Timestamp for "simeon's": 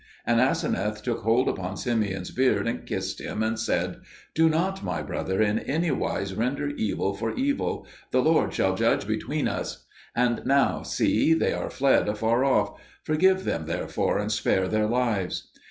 1.77-2.31